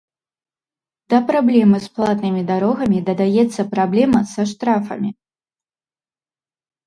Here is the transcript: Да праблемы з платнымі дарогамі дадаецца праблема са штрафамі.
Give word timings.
Да 1.13 1.17
праблемы 1.29 1.77
з 1.83 1.87
платнымі 1.97 2.41
дарогамі 2.51 2.99
дадаецца 3.09 3.61
праблема 3.75 4.19
са 4.33 4.41
штрафамі. 4.53 5.09